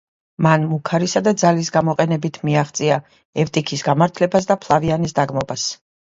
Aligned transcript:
მან 0.43 0.63
მუქარის 0.69 1.13
და 1.27 1.33
ძალის 1.41 1.69
გამოყენებით 1.75 2.39
მიაღწია 2.49 2.99
ევტიქის 3.45 3.87
გამართლებას 3.91 4.51
და 4.55 4.61
ფლავიანეს 4.67 5.17
დაგმობას. 5.23 5.71